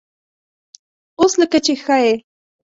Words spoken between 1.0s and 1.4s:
_اوس